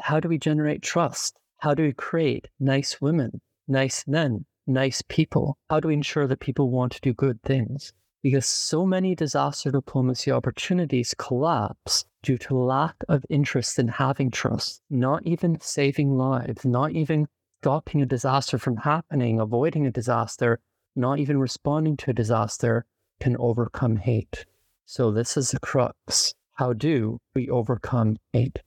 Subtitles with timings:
[0.00, 1.38] how do we generate trust?
[1.58, 5.58] How do we create nice women, nice men, nice people?
[5.70, 7.92] How do we ensure that people want to do good things?
[8.22, 14.82] Because so many disaster diplomacy opportunities collapse due to lack of interest in having trust,
[14.90, 17.26] not even saving lives, not even
[17.62, 20.60] stopping a disaster from happening, avoiding a disaster,
[20.96, 22.84] not even responding to a disaster
[23.20, 24.44] can overcome hate.
[24.84, 26.34] So, this is the crux.
[26.54, 28.60] How do we overcome hate?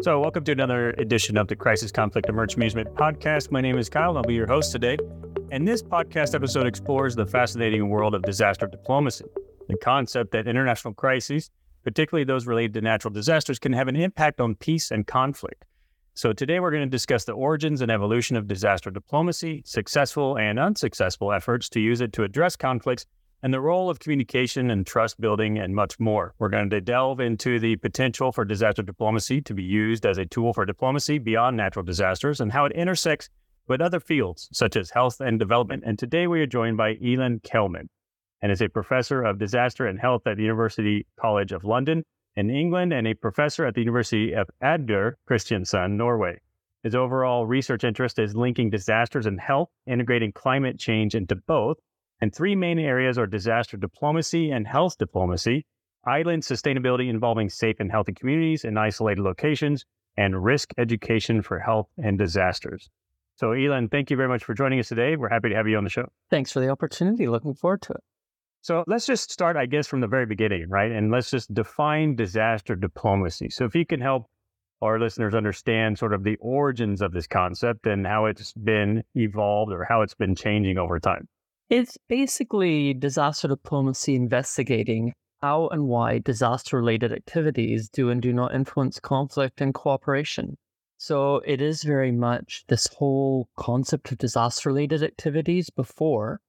[0.00, 3.50] So, welcome to another edition of the Crisis Conflict Emergency Management Podcast.
[3.50, 4.96] My name is Kyle, and I'll be your host today.
[5.50, 9.24] And this podcast episode explores the fascinating world of disaster diplomacy,
[9.66, 11.50] the concept that international crises,
[11.82, 15.64] particularly those related to natural disasters, can have an impact on peace and conflict.
[16.14, 20.60] So, today we're going to discuss the origins and evolution of disaster diplomacy, successful and
[20.60, 23.04] unsuccessful efforts to use it to address conflicts,
[23.42, 26.34] and the role of communication and trust building, and much more.
[26.38, 30.26] We're going to delve into the potential for disaster diplomacy to be used as a
[30.26, 33.30] tool for diplomacy beyond natural disasters and how it intersects
[33.68, 35.84] with other fields such as health and development.
[35.86, 37.88] And today we are joined by Ilan Kelman,
[38.42, 42.04] and is a professor of disaster and health at the University College of London
[42.36, 46.38] in England and a professor at the University of Agder, Kristiansand, Norway.
[46.84, 51.76] His overall research interest is linking disasters and health, integrating climate change into both,
[52.20, 55.64] and three main areas are disaster diplomacy and health diplomacy,
[56.04, 59.84] island sustainability involving safe and healthy communities in isolated locations,
[60.16, 62.90] and risk education for health and disasters.
[63.36, 65.14] So, Ilan, thank you very much for joining us today.
[65.14, 66.08] We're happy to have you on the show.
[66.28, 67.28] Thanks for the opportunity.
[67.28, 68.00] Looking forward to it.
[68.62, 70.90] So, let's just start, I guess, from the very beginning, right?
[70.90, 73.50] And let's just define disaster diplomacy.
[73.50, 74.26] So, if you can help
[74.82, 79.72] our listeners understand sort of the origins of this concept and how it's been evolved
[79.72, 81.28] or how it's been changing over time.
[81.70, 88.54] It's basically disaster diplomacy investigating how and why disaster related activities do and do not
[88.54, 90.56] influence conflict and cooperation.
[90.96, 96.40] So it is very much this whole concept of disaster related activities before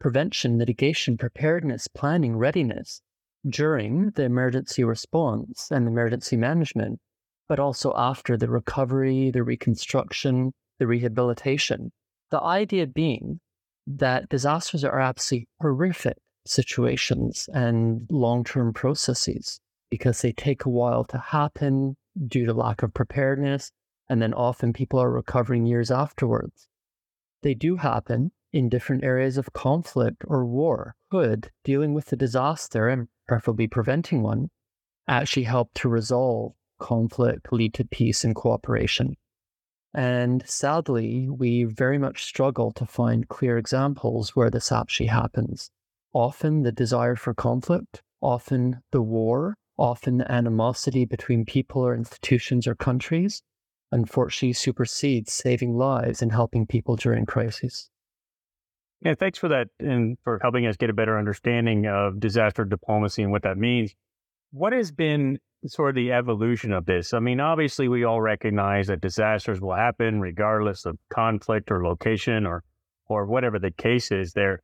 [0.00, 3.02] prevention, mitigation, preparedness, planning, readiness
[3.46, 7.00] during the emergency response and emergency management,
[7.50, 11.92] but also after the recovery, the reconstruction, the rehabilitation.
[12.30, 13.40] The idea being
[13.96, 19.60] that disasters are absolutely horrific situations and long term processes
[19.90, 23.70] because they take a while to happen due to lack of preparedness.
[24.10, 26.66] And then often people are recovering years afterwards.
[27.42, 30.94] They do happen in different areas of conflict or war.
[31.10, 34.48] Could dealing with the disaster and preferably preventing one
[35.06, 39.16] actually help to resolve conflict, lead to peace and cooperation.
[39.98, 45.72] And sadly, we very much struggle to find clear examples where this actually happens.
[46.12, 52.68] Often the desire for conflict, often the war, often the animosity between people or institutions
[52.68, 53.42] or countries,
[53.90, 57.90] unfortunately supersedes saving lives and helping people during crises.
[59.00, 63.24] Yeah, thanks for that and for helping us get a better understanding of disaster diplomacy
[63.24, 63.96] and what that means.
[64.52, 67.12] What has been sort of the evolution of this?
[67.12, 72.46] I mean, obviously, we all recognize that disasters will happen regardless of conflict or location
[72.46, 72.64] or
[73.08, 74.32] or whatever the case is.
[74.32, 74.60] There,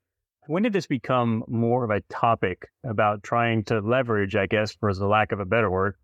[0.46, 4.92] when did this become more of a topic about trying to leverage, I guess, for
[4.92, 5.96] the lack of a better word,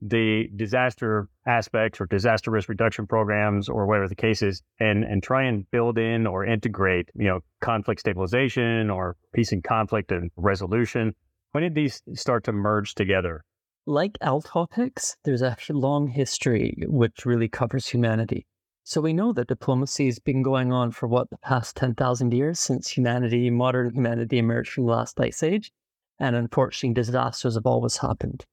[0.00, 5.22] the disaster aspects or disaster risk reduction programs or whatever the case is, and and
[5.22, 10.30] try and build in or integrate, you know, conflict stabilization or peace and conflict and
[10.36, 11.14] resolution?
[11.52, 13.44] When did these start to merge together?
[13.86, 18.46] Like L topics, there's a long history which really covers humanity.
[18.84, 22.60] So we know that diplomacy has been going on for what the past 10,000 years
[22.60, 25.72] since humanity, modern humanity emerged from the last ice age.
[26.20, 28.44] And unfortunately, disasters have always happened.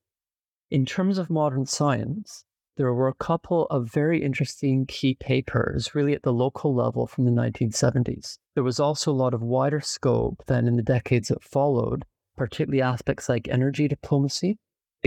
[0.72, 2.44] In terms of modern science,
[2.78, 7.26] there were a couple of very interesting key papers, really at the local level from
[7.26, 8.40] the 1970s.
[8.56, 12.04] There was also a lot of wider scope than in the decades that followed,
[12.36, 14.58] particularly aspects like energy diplomacy,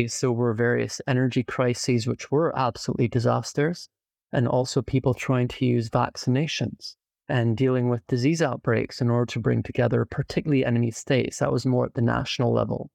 [0.06, 3.88] so were various energy crises, which were absolutely disasters,
[4.32, 6.94] and also people trying to use vaccinations
[7.28, 11.38] and dealing with disease outbreaks in order to bring together particularly enemy states.
[11.38, 12.90] That was more at the national level.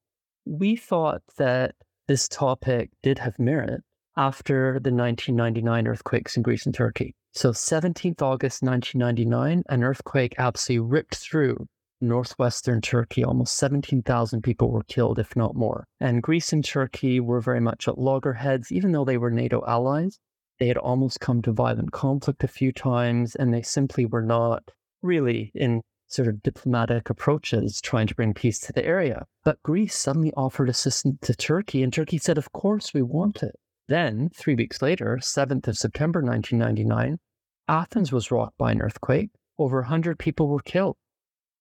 [0.45, 1.75] We thought that
[2.07, 3.81] this topic did have merit
[4.15, 7.15] after the 1999 earthquakes in Greece and Turkey.
[7.33, 11.67] So, 17th August 1999, an earthquake absolutely ripped through
[11.99, 15.85] northwestern Turkey, almost 17,000 people were killed, if not more.
[15.99, 20.19] And Greece and Turkey were very much at loggerheads, even though they were NATO allies.
[20.59, 24.71] They had almost come to violent conflict a few times, and they simply were not
[25.01, 29.25] really in sort of diplomatic approaches trying to bring peace to the area.
[29.43, 33.55] But Greece suddenly offered assistance to Turkey, and Turkey said, Of course, we want it.
[33.87, 37.19] Then, three weeks later, 7th of September 1999,
[37.67, 39.29] Athens was rocked by an earthquake.
[39.59, 40.97] Over 100 people were killed.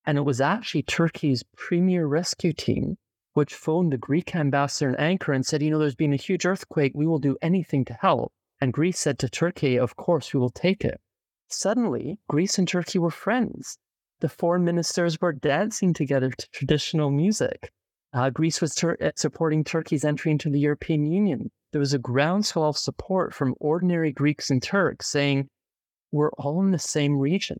[0.06, 2.96] And it was actually Turkey's premier rescue team
[3.36, 6.46] which phoned the Greek ambassador in Ankara and said, You know, there's been a huge
[6.46, 6.92] earthquake.
[6.94, 8.32] We will do anything to help.
[8.62, 10.98] And Greece said to Turkey, Of course, we will take it.
[11.48, 13.76] Suddenly, Greece and Turkey were friends.
[14.20, 17.70] The foreign ministers were dancing together to traditional music.
[18.14, 21.50] Uh, Greece was uh, supporting Turkey's entry into the European Union.
[21.72, 25.50] There was a groundswell of support from ordinary Greeks and Turks saying,
[26.10, 27.58] We're all in the same region.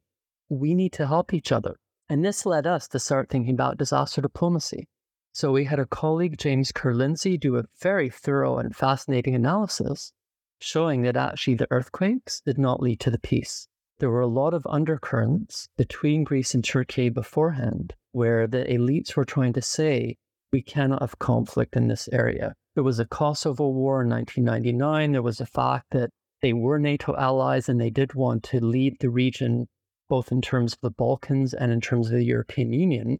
[0.49, 1.77] We need to help each other.
[2.09, 4.89] And this led us to start thinking about disaster diplomacy.
[5.33, 10.13] So we had a colleague, James Ker-Lindsay, do a very thorough and fascinating analysis
[10.61, 13.69] showing that actually the earthquakes did not lead to the peace.
[13.99, 19.25] There were a lot of undercurrents between Greece and Turkey beforehand where the elites were
[19.25, 20.17] trying to say,
[20.53, 22.55] we cannot have conflict in this area.
[22.75, 25.13] There was a Kosovo war in 1999.
[25.13, 26.11] There was a fact that
[26.41, 29.67] they were NATO allies and they did want to lead the region,
[30.09, 33.19] both in terms of the Balkans and in terms of the European Union.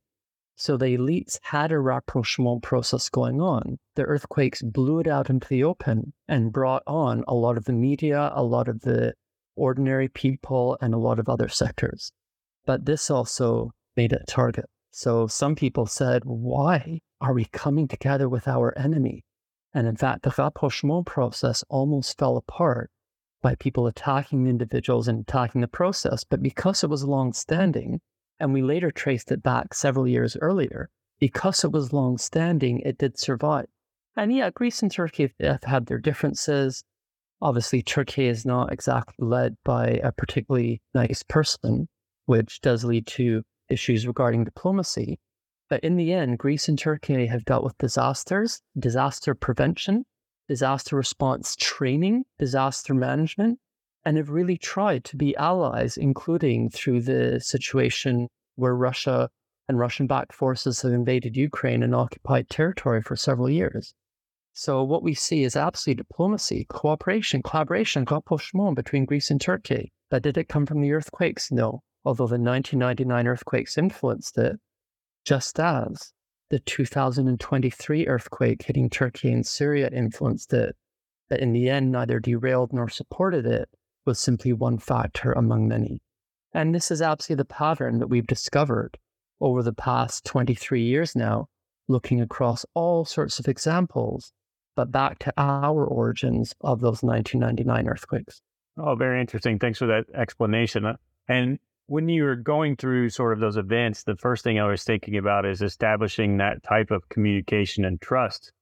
[0.57, 3.79] So the elites had a rapprochement process going on.
[3.95, 7.75] The earthquakes blew it out into the open and brought on a lot of the
[7.75, 9.13] media, a lot of the
[9.55, 12.11] ordinary people, and a lot of other sectors.
[12.65, 14.65] But this also made it a target.
[14.93, 19.25] So some people said, why are we coming together with our enemy?
[19.75, 22.91] And in fact, the rapprochement process almost fell apart
[23.43, 26.25] by people attacking individuals and attacking the process.
[26.25, 28.01] But because it was long standing,
[28.39, 30.91] and we later traced it back several years earlier.
[31.19, 33.67] Because it was long standing, it did survive.
[34.17, 36.85] And yeah, Greece and Turkey have had their differences.
[37.41, 41.89] Obviously, Turkey is not exactly led by a particularly nice person,
[42.27, 45.19] which does lead to issues regarding diplomacy.
[45.69, 50.05] But in the end, Greece and Turkey have dealt with disasters, disaster prevention,
[50.49, 53.59] disaster response training, disaster management,
[54.05, 59.29] and have really tried to be allies, including through the situation where Russia
[59.69, 63.95] and Russian backed forces have invaded Ukraine and occupied territory for several years.
[64.53, 69.93] So, what we see is absolutely diplomacy, cooperation, collaboration, rapprochement between Greece and Turkey.
[70.09, 71.51] But did it come from the earthquakes?
[71.51, 71.83] No.
[72.05, 74.57] Although the 1999 earthquakes influenced it,
[75.25, 76.13] just as
[76.51, 80.77] the 2023 earthquake hitting Turkey and Syria influenced it.
[81.29, 83.69] But in the end, neither derailed nor supported it
[84.05, 86.01] was simply one factor among many.
[86.53, 88.97] And this is absolutely the pattern that we've discovered
[89.41, 91.49] over the past 23 years now,
[91.89, 94.33] looking across all sorts of examples,
[94.77, 98.41] but back to our origins of those 1999 earthquakes.
[98.79, 99.59] Oh, very interesting.
[99.59, 100.85] Thanks for that explanation.
[100.85, 100.97] Uh,
[101.29, 104.83] and when you were going through sort of those events, the first thing I was
[104.83, 108.53] thinking about is establishing that type of communication and trust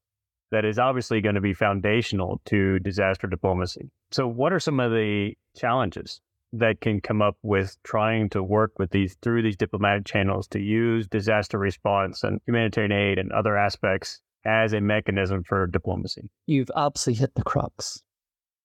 [0.51, 3.91] that is obviously going to be foundational to disaster diplomacy.
[4.11, 6.21] So, what are some of the challenges
[6.53, 10.61] that can come up with trying to work with these through these diplomatic channels to
[10.61, 16.29] use disaster response and humanitarian aid and other aspects as a mechanism for diplomacy?
[16.47, 18.03] You've absolutely hit the crux.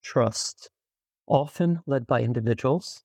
[0.04, 0.70] Trust,
[1.28, 3.04] often led by individuals,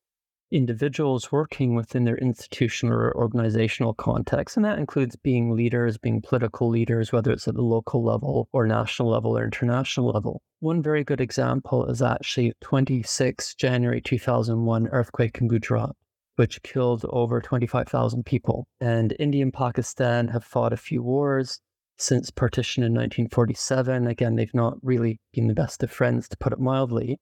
[0.55, 4.57] individuals working within their institutional or organizational context.
[4.57, 8.65] And that includes being leaders, being political leaders, whether it's at the local level or
[8.65, 10.43] national level or international level.
[10.61, 15.97] One very good example is actually 26 January 2001 earthquake in Gujarat,
[16.37, 18.69] which killed over 25,000 people.
[18.81, 21.59] And India and Pakistan have fought a few wars
[21.99, 24.07] since partition in 1947.
[24.07, 27.19] Again, they've not really been the best of friends, to put it mildly.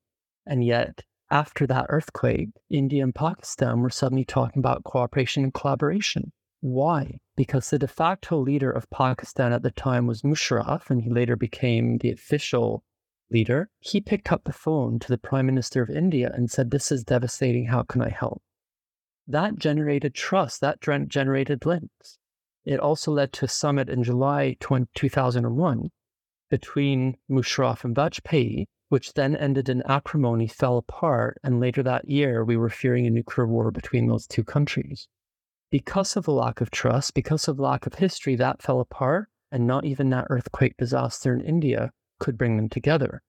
[0.47, 6.31] And yet, after that earthquake, India and Pakistan were suddenly talking about cooperation and collaboration.
[6.61, 7.19] Why?
[7.37, 11.35] Because the de facto leader of Pakistan at the time was Musharraf, and he later
[11.35, 12.85] became the official
[13.31, 13.71] leader.
[13.81, 17.03] He picked up the phone to the Prime Minister of India and said, This is
[17.03, 17.67] devastating.
[17.67, 18.43] How can I help?
[19.27, 22.19] That generated trust, that generated links.
[22.65, 25.91] It also led to a summit in July 20, 2001
[26.51, 32.45] between Musharraf and Vajpayee, which then ended in acrimony, fell apart, and later that year
[32.45, 35.09] we were fearing a nuclear war between those two countries.
[35.71, 39.67] Because of the lack of trust, because of lack of history, that fell apart, and
[39.67, 43.23] not even that earthquake disaster in India could bring them together.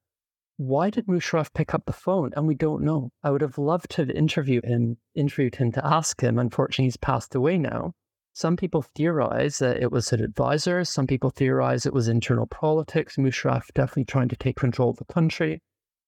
[0.58, 2.32] Why did Musharraf pick up the phone?
[2.36, 3.12] And we don't know.
[3.24, 6.39] I would have loved to have interviewed him, interviewed him to ask him.
[6.39, 7.93] Unfortunately, he's passed away now.
[8.36, 10.84] Some people theorize that it was an advisor.
[10.84, 13.16] Some people theorize it was internal politics.
[13.16, 15.62] Musharraf definitely trying to take control of the country.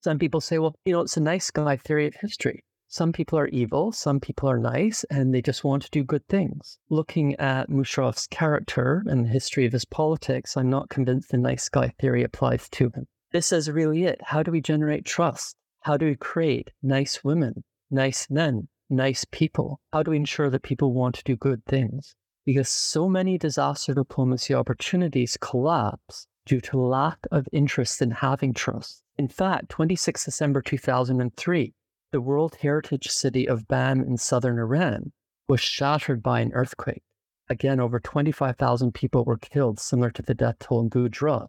[0.03, 2.63] Some people say, well, you know, it's a nice guy theory of history.
[2.87, 6.25] Some people are evil, some people are nice, and they just want to do good
[6.27, 6.79] things.
[6.89, 11.69] Looking at Musharraf's character and the history of his politics, I'm not convinced the nice
[11.69, 13.05] guy theory applies to him.
[13.33, 14.19] This is really it.
[14.23, 15.55] How do we generate trust?
[15.81, 19.79] How do we create nice women, nice men, nice people?
[19.93, 22.15] How do we ensure that people want to do good things?
[22.45, 29.01] Because so many disaster diplomacy opportunities collapse due to lack of interest in having trust.
[29.17, 31.73] In fact, 26 December 2003,
[32.11, 35.11] the World Heritage City of Bam in southern Iran
[35.47, 37.03] was shattered by an earthquake.
[37.49, 41.47] Again, over 25,000 people were killed, similar to the death toll in Boudra.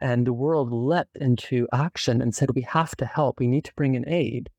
[0.00, 3.40] And the world leapt into action and said, We have to help.
[3.40, 4.50] We need to bring in aid.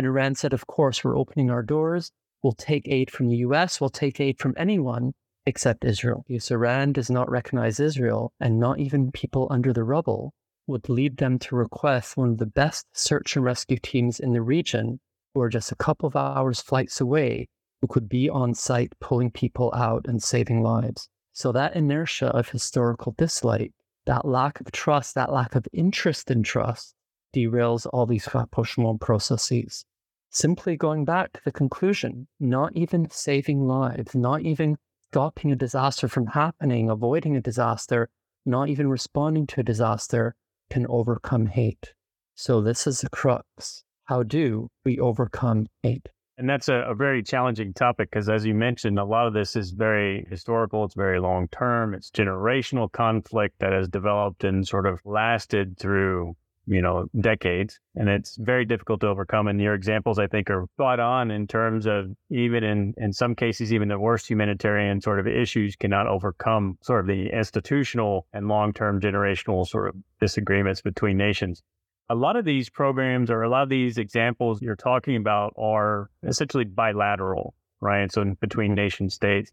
[0.00, 2.10] And Iran said, Of course, we're opening our doors.
[2.42, 3.82] We'll take aid from the US.
[3.82, 5.12] We'll take aid from anyone
[5.44, 6.24] except Israel.
[6.26, 10.32] Because Iran does not recognize Israel, and not even people under the rubble
[10.66, 14.40] would lead them to request one of the best search and rescue teams in the
[14.40, 15.00] region,
[15.34, 17.50] who are just a couple of hours flights away,
[17.82, 21.10] who could be on site pulling people out and saving lives.
[21.34, 23.74] So that inertia of historical dislike,
[24.06, 26.94] that lack of trust, that lack of interest in trust,
[27.36, 29.84] derails all these rapprochement processes.
[30.32, 34.76] Simply going back to the conclusion, not even saving lives, not even
[35.08, 38.08] stopping a disaster from happening, avoiding a disaster,
[38.46, 40.36] not even responding to a disaster
[40.70, 41.94] can overcome hate.
[42.36, 43.82] So, this is the crux.
[44.04, 46.08] How do we overcome hate?
[46.38, 49.56] And that's a, a very challenging topic because, as you mentioned, a lot of this
[49.56, 54.86] is very historical, it's very long term, it's generational conflict that has developed and sort
[54.86, 56.36] of lasted through
[56.70, 57.80] you know, decades.
[57.96, 59.48] And it's very difficult to overcome.
[59.48, 63.34] And your examples, I think, are spot on in terms of even in, in some
[63.34, 68.46] cases, even the worst humanitarian sort of issues cannot overcome sort of the institutional and
[68.46, 71.60] long term generational sort of disagreements between nations.
[72.08, 76.08] A lot of these programs or a lot of these examples you're talking about are
[76.22, 78.10] essentially bilateral, right?
[78.12, 79.50] So between nation states.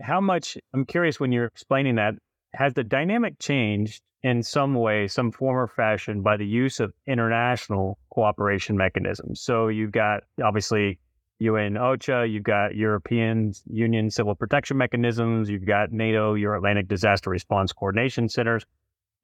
[0.00, 2.14] How much, I'm curious when you're explaining that,
[2.54, 6.92] has the dynamic changed in some way, some form or fashion by the use of
[7.06, 9.40] international cooperation mechanisms.
[9.40, 10.98] So you've got obviously
[11.38, 17.72] UN OCHA, you've got European Union civil protection mechanisms, you've got NATO, Euro-Atlantic Disaster Response
[17.72, 18.66] Coordination Centers.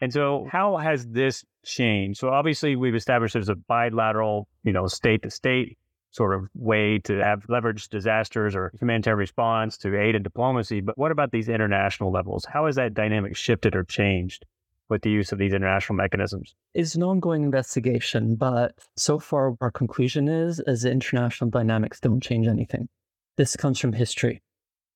[0.00, 2.18] And so how has this changed?
[2.18, 5.76] So obviously we've established there's a bilateral, you know, state to state
[6.16, 10.80] sort of way to have leveraged disasters or humanitarian response to aid and diplomacy.
[10.80, 12.46] But what about these international levels?
[12.46, 14.44] How has that dynamic shifted or changed?
[14.88, 16.54] with the use of these international mechanisms?
[16.72, 22.22] It's an ongoing investigation, but so far our conclusion is as the international dynamics don't
[22.22, 22.88] change anything.
[23.36, 24.42] This comes from history.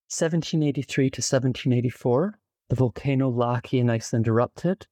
[0.08, 4.86] 1783 to 1784, the volcano Laki in Iceland erupted,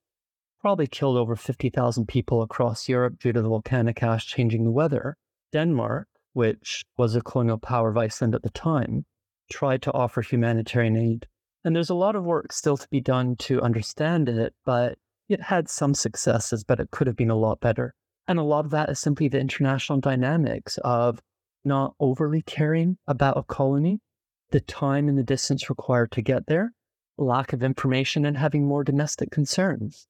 [0.61, 5.17] probably killed over 50,000 people across Europe due to the volcanic ash changing the weather.
[5.53, 6.09] Denmark,
[6.39, 9.05] which was a colonial power of Iceland at the time,
[9.51, 11.27] tried to offer humanitarian aid
[11.65, 14.97] and there's a lot of work still to be done to understand it, but
[15.29, 17.95] it had some successes, but it could have been a lot better.
[18.27, 21.21] And a lot of that is simply the international dynamics of
[21.65, 24.01] not overly caring about a colony,
[24.51, 26.73] the time and the distance required to get there,
[27.17, 30.07] lack of information, and having more domestic concerns.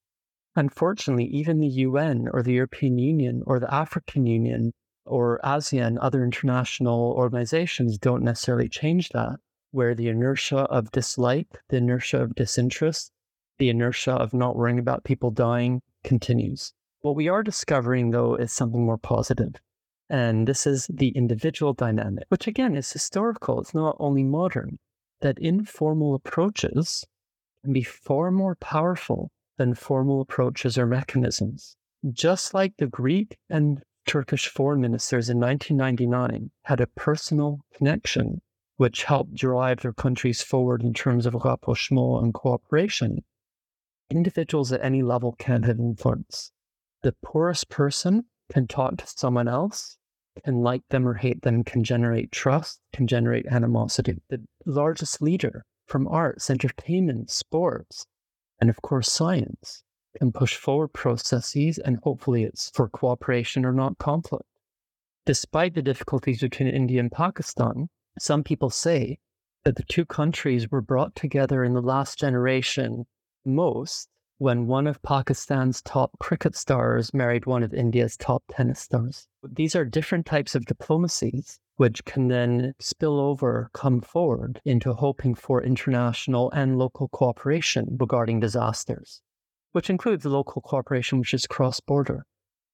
[0.54, 4.72] Unfortunately, even the UN or the European Union or the African Union
[5.08, 9.38] or ASEAN, other international organizations don't necessarily change that
[9.70, 13.12] where the inertia of dislike, the inertia of disinterest,
[13.58, 16.72] the inertia of not worrying about people dying continues.
[17.00, 19.54] What we are discovering, though, is something more positive.
[20.08, 23.60] And this is the individual dynamic, which again is historical.
[23.60, 24.78] It's not only modern,
[25.20, 27.04] that informal approaches
[27.62, 31.76] can be far more powerful than formal approaches or mechanisms.
[32.10, 38.40] Just like the Greek and Turkish foreign ministers in 1999 had a personal connection
[38.78, 43.22] which helped drive their countries forward in terms of rapprochement and cooperation,
[44.10, 46.52] individuals at any level can have influence.
[47.02, 49.98] The poorest person can talk to someone else,
[50.42, 54.22] can like them or hate them, can generate trust, can generate animosity.
[54.30, 58.06] The largest leader from arts, entertainment, sports,
[58.58, 59.82] and of course science
[60.16, 64.44] can push forward processes and hopefully it's for cooperation or not conflict.
[65.26, 67.88] Despite the difficulties between India and Pakistan,
[68.18, 69.18] some people say
[69.64, 73.06] that the two countries were brought together in the last generation
[73.44, 79.26] most when one of Pakistan's top cricket stars married one of India's top tennis stars.
[79.42, 85.34] These are different types of diplomacies which can then spill over, come forward into hoping
[85.34, 89.22] for international and local cooperation regarding disasters,
[89.72, 92.24] which includes local cooperation which is cross border.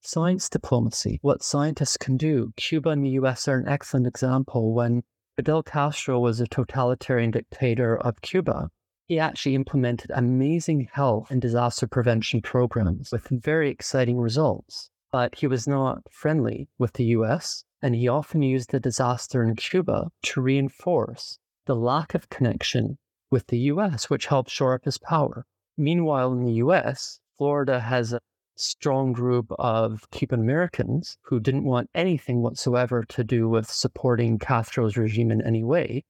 [0.03, 2.53] Science diplomacy, what scientists can do.
[2.57, 4.75] Cuba and the US are an excellent example.
[4.75, 5.03] When
[5.37, 8.69] Fidel Castro was a totalitarian dictator of Cuba,
[9.07, 14.91] he actually implemented amazing health and disaster prevention programs with very exciting results.
[15.11, 19.57] But he was not friendly with the US, and he often used the disaster in
[19.57, 22.99] Cuba to reinforce the lack of connection
[23.31, 25.47] with the US, which helped shore up his power.
[25.77, 28.21] Meanwhile, in the US, Florida has a
[28.57, 34.97] strong group of Cuban Americans who didn't want anything whatsoever to do with supporting Castro's
[34.97, 36.05] regime in any way.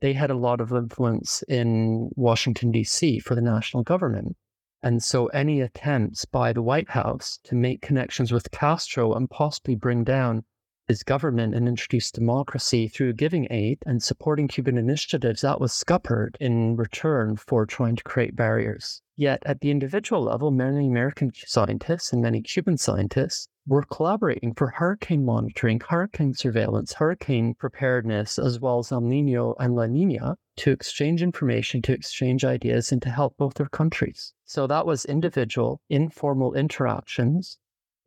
[0.00, 3.18] They had a lot of influence in Washington, D.C.
[3.18, 4.36] for the national government.
[4.82, 9.74] And so any attempts by the White House to make connections with Castro and possibly
[9.74, 10.44] bring down
[10.90, 16.36] his government and introduce democracy through giving aid and supporting Cuban initiatives, that was scuppered
[16.40, 19.00] in return for trying to create barriers.
[19.14, 24.66] Yet at the individual level, many American scientists and many Cuban scientists were collaborating for
[24.66, 30.72] hurricane monitoring, hurricane surveillance, hurricane preparedness, as well as El Nino and La Nina to
[30.72, 34.32] exchange information, to exchange ideas, and to help both their countries.
[34.44, 37.58] So that was individual, informal interactions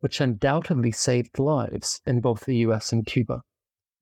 [0.04, 3.40] which undoubtedly saved lives in both the US and Cuba.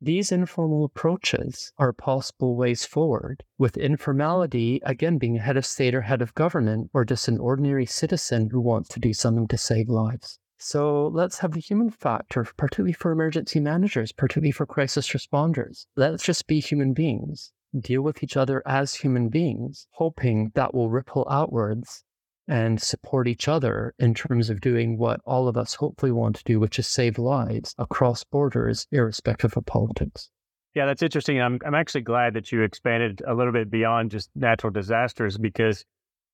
[0.01, 5.95] These informal approaches are possible ways forward, with informality again being a head of state
[5.95, 9.57] or head of government, or just an ordinary citizen who wants to do something to
[9.57, 10.41] save lives.
[10.59, 15.87] So let's have the human factor, particularly for emergency managers, particularly for crisis responders.
[15.95, 20.91] Let's just be human beings, deal with each other as human beings, hoping that will
[20.91, 22.03] ripple outwards
[22.49, 26.45] and support each other in terms of doing what all of us hopefully want to
[26.45, 30.31] do, which is save lives across borders, irrespective of politics.
[30.75, 31.41] Yeah, that's interesting.
[31.41, 35.85] I'm I'm actually glad that you expanded a little bit beyond just natural disasters because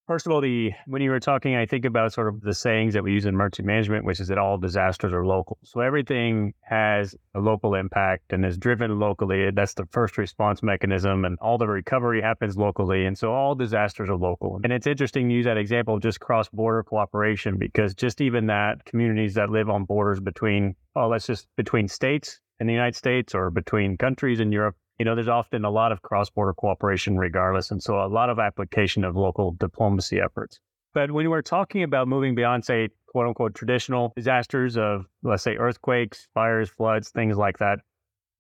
[0.09, 2.95] First of all, the when you were talking, I think about sort of the sayings
[2.95, 5.59] that we use in emergency management, which is that all disasters are local.
[5.65, 9.51] So everything has a local impact and is driven locally.
[9.51, 13.05] That's the first response mechanism, and all the recovery happens locally.
[13.05, 14.59] And so all disasters are local.
[14.65, 18.47] And it's interesting to use that example of just cross border cooperation because just even
[18.47, 22.97] that communities that live on borders between, oh, let's just between states in the United
[22.97, 26.55] States or between countries in Europe, you know, there's often a lot of cross border
[26.55, 27.71] cooperation regardless.
[27.71, 30.61] And so a lot of application of local diplomacy efforts.
[30.95, 35.57] But when we're talking about moving beyond, say, quote unquote, traditional disasters of, let's say,
[35.57, 37.81] earthquakes, fires, floods, things like that,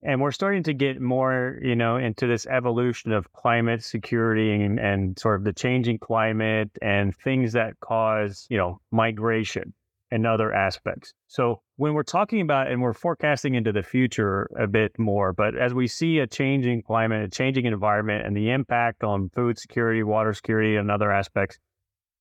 [0.02, 4.78] and we're starting to get more, you know, into this evolution of climate security and,
[4.78, 9.74] and sort of the changing climate and things that cause, you know, migration
[10.10, 11.14] and other aspects.
[11.26, 15.56] So when we're talking about and we're forecasting into the future a bit more, but
[15.56, 20.02] as we see a changing climate, a changing environment, and the impact on food security,
[20.02, 21.56] water security, and other aspects,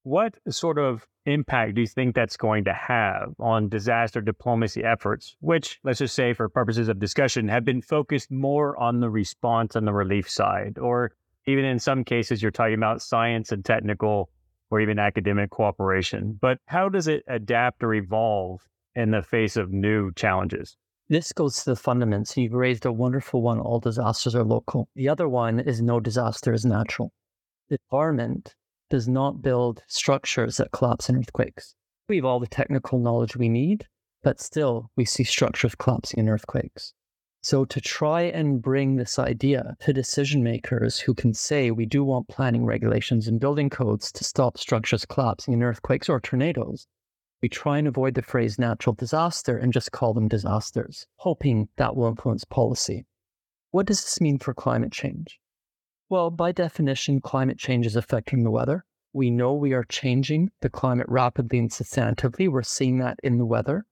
[0.04, 5.36] what sort of impact do you think that's going to have on disaster diplomacy efforts,
[5.40, 9.76] which, let's just say, for purposes of discussion, have been focused more on the response
[9.76, 10.78] and the relief side?
[10.78, 11.14] Or
[11.48, 14.30] even in some cases, you're talking about science and technical
[14.70, 16.38] or even academic cooperation.
[16.40, 18.62] But how does it adapt or evolve
[18.98, 20.76] in the face of new challenges?
[21.08, 22.36] This goes to the fundamentals.
[22.36, 24.90] You've raised a wonderful one all disasters are local.
[24.96, 27.14] The other one is no disaster is natural.
[27.70, 28.56] The environment
[28.90, 31.76] does not build structures that collapse in earthquakes.
[32.10, 33.86] We have all the technical knowledge we need,
[34.24, 36.94] but still we see structures collapsing in earthquakes.
[37.42, 42.04] So, to try and bring this idea to decision makers who can say we do
[42.04, 46.88] want planning regulations and building codes to stop structures collapsing in earthquakes or tornadoes,
[47.42, 51.96] we try and avoid the phrase natural disaster and just call them disasters, hoping that
[51.96, 53.06] will influence policy.
[53.72, 55.40] What does this mean for climate change?
[56.10, 58.86] Well, by definition, climate change is affecting the weather.
[59.14, 62.50] We know we are changing the climate rapidly and substantively.
[62.50, 63.86] We're seeing that in the weather.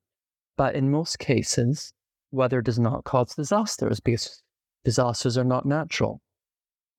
[0.58, 1.92] But in most cases,
[2.32, 4.42] weather does not cause disasters because
[4.84, 6.22] disasters are not natural.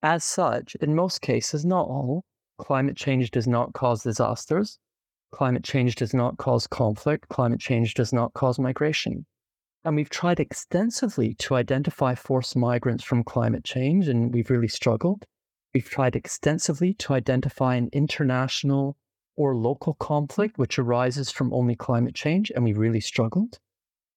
[0.03, 2.23] As such, in most cases, not all,
[2.59, 4.77] climate change does not cause disasters.
[5.31, 7.27] Climate change does not cause conflict.
[7.29, 9.25] Climate change does not cause migration.
[9.83, 15.25] And we've tried extensively to identify forced migrants from climate change, and we've really struggled.
[15.73, 18.97] We've tried extensively to identify an international
[19.35, 23.59] or local conflict which arises from only climate change, and we really struggled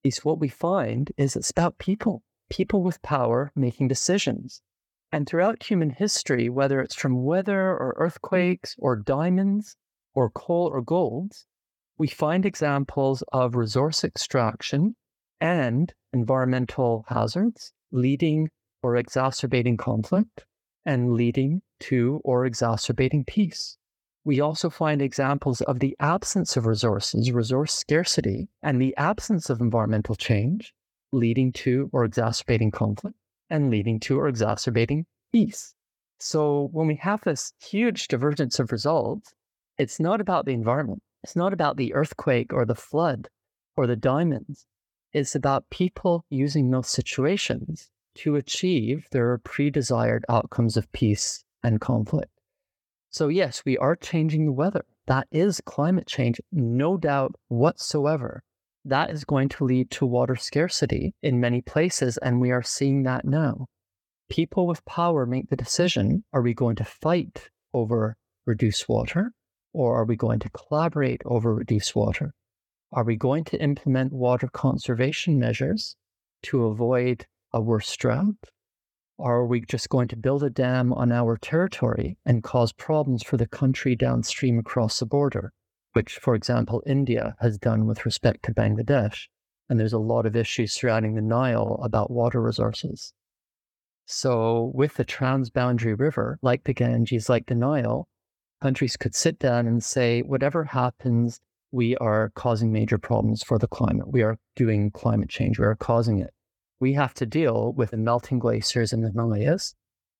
[0.02, 4.62] is what we find is it's about people, people with power making decisions.
[5.12, 9.76] And throughout human history, whether it's from weather or earthquakes or diamonds
[10.14, 11.32] or coal or gold,
[11.98, 14.96] we find examples of resource extraction
[15.40, 18.48] and environmental hazards leading
[18.82, 20.44] or exacerbating conflict
[20.84, 23.76] and leading to or exacerbating peace.
[24.24, 29.60] We also find examples of the absence of resources, resource scarcity, and the absence of
[29.60, 30.74] environmental change
[31.12, 33.16] leading to or exacerbating conflict
[33.48, 35.74] and leading to or exacerbating peace.
[36.18, 39.32] So when we have this huge divergence of results,
[39.80, 41.02] it's not about the environment.
[41.24, 43.28] It's not about the earthquake or the flood
[43.78, 44.66] or the diamonds.
[45.14, 51.80] It's about people using those situations to achieve their pre desired outcomes of peace and
[51.80, 52.30] conflict.
[53.08, 54.84] So, yes, we are changing the weather.
[55.06, 58.42] That is climate change, no doubt whatsoever.
[58.84, 63.04] That is going to lead to water scarcity in many places, and we are seeing
[63.04, 63.66] that now.
[64.28, 69.32] People with power make the decision are we going to fight over reduced water,
[69.72, 72.34] or are we going to collaborate over reduced water?
[72.92, 75.96] Are we going to implement water conservation measures
[76.44, 78.34] to avoid a worse drought?
[79.16, 83.22] Or are we just going to build a dam on our territory and cause problems
[83.22, 85.52] for the country downstream across the border,
[85.92, 89.28] which, for example, India has done with respect to Bangladesh?
[89.68, 93.12] And there's a lot of issues surrounding the Nile about water resources.
[94.06, 98.08] So, with the transboundary river, like the Ganges, like the Nile,
[98.60, 101.40] countries could sit down and say, whatever happens,
[101.72, 104.12] we are causing major problems for the climate.
[104.12, 105.58] We are doing climate change.
[105.58, 106.32] We are causing it
[106.80, 109.74] we have to deal with the melting glaciers in the Himalayas.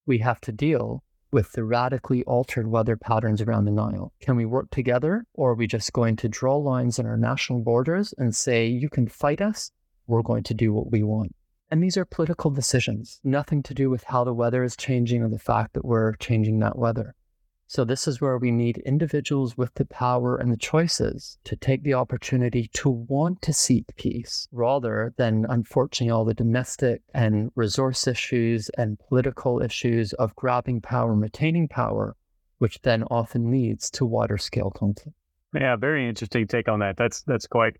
[0.05, 4.13] We have to deal with the radically altered weather patterns around the Nile.
[4.21, 7.61] Can we work together, or are we just going to draw lines on our national
[7.61, 9.71] borders and say, you can fight us,
[10.07, 11.33] we're going to do what we want?
[11.71, 15.29] And these are political decisions, nothing to do with how the weather is changing or
[15.29, 17.15] the fact that we're changing that weather.
[17.73, 21.83] So, this is where we need individuals with the power and the choices to take
[21.83, 28.07] the opportunity to want to seek peace rather than, unfortunately, all the domestic and resource
[28.07, 32.17] issues and political issues of grabbing power and retaining power,
[32.57, 35.15] which then often leads to wider scale conflict.
[35.53, 36.97] Yeah, very interesting take on that.
[36.97, 37.77] That's that's quite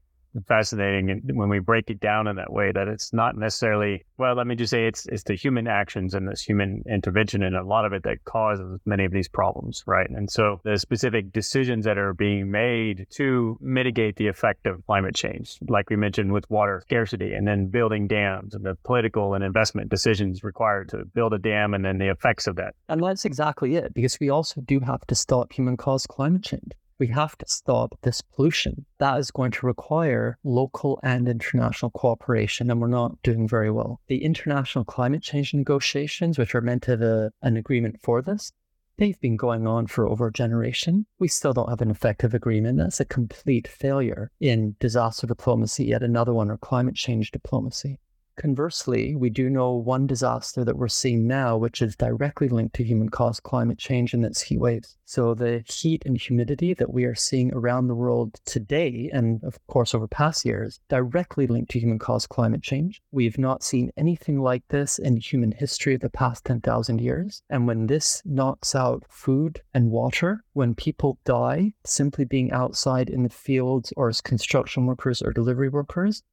[0.48, 4.36] fascinating and when we break it down in that way that it's not necessarily well
[4.36, 7.64] let me just say it's it's the human actions and this human intervention and a
[7.64, 10.10] lot of it that causes many of these problems right?
[10.10, 15.16] And so the specific decisions that are being made to mitigate the effect of climate
[15.16, 19.44] change like we mentioned with water scarcity and then building dams and the political and
[19.44, 22.76] investment decisions required to build a dam and then the effects of that.
[22.90, 26.72] And that's exactly it because we also do have to stop human caused climate change
[27.02, 28.86] we have to stop this pollution.
[29.00, 34.00] That is going to require local and international cooperation, and we're not doing very well.
[34.06, 38.52] The international climate change negotiations, which are meant to have an agreement for this,
[38.98, 41.08] they've been going on for over a generation.
[41.18, 42.78] We still don't have an effective agreement.
[42.78, 47.98] That's a complete failure in disaster diplomacy, yet another one, or climate change diplomacy.
[48.42, 52.84] Conversely, we do know one disaster that we're seeing now, which is directly linked to
[52.84, 54.98] human caused climate change, and that's heat waves.
[55.06, 59.60] So, the heat and humidity that we are seeing around the world today, and of
[59.68, 63.00] course over past years, directly linked to human caused climate change.
[63.12, 67.44] We've not seen anything like this in human history of the past 10,000 years.
[67.52, 73.22] And when this knocks out food and water, when people die simply being outside in
[73.22, 76.24] the fields or as construction workers or delivery workers,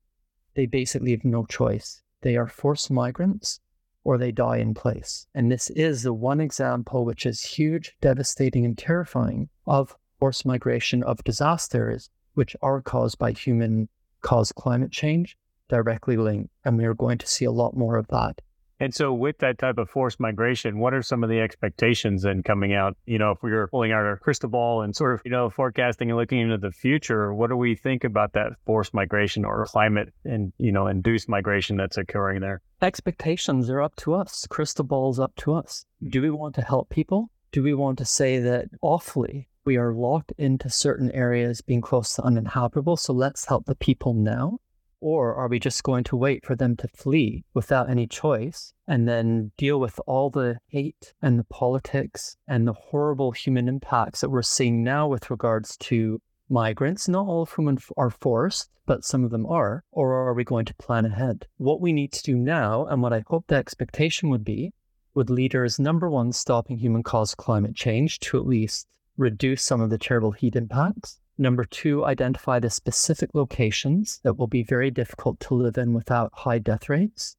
[0.59, 2.03] they basically have no choice.
[2.23, 3.61] They are forced migrants
[4.03, 5.29] or they die in place.
[5.33, 11.05] And this is the one example which is huge, devastating, and terrifying of forced migration
[11.05, 13.89] of disasters which are caused by human
[14.21, 16.51] caused climate change directly linked.
[16.65, 18.41] And we are going to see a lot more of that
[18.81, 22.43] and so, with that type of forced migration, what are some of the expectations then
[22.43, 22.97] coming out?
[23.07, 25.51] You know, if we were pulling out our crystal ball and sort of, you know,
[25.51, 29.67] forecasting and looking into the future, what do we think about that forced migration or
[29.67, 32.63] climate and, you know, induced migration that's occurring there?
[32.81, 34.47] Expectations are up to us.
[34.49, 35.85] Crystal ball's up to us.
[36.01, 36.11] Hmm.
[36.11, 37.31] Do we want to help people?
[37.51, 42.13] Do we want to say that awfully we are locked into certain areas being close
[42.15, 42.97] to uninhabitable?
[42.97, 44.59] So let's help the people now.
[45.01, 49.09] Or are we just going to wait for them to flee without any choice and
[49.09, 54.31] then deal with all the hate and the politics and the horrible human impacts that
[54.31, 59.23] we're seeing now with regards to migrants, not all of whom are forced, but some
[59.23, 61.47] of them are, or are we going to plan ahead?
[61.59, 64.73] What we need to do now, and what I hope the expectation would be,
[65.15, 69.91] with leaders, number one, stopping human caused climate change to at least reduce some of
[69.91, 71.21] the terrible heat impacts.
[71.41, 76.33] Number two, identify the specific locations that will be very difficult to live in without
[76.35, 77.37] high death rates.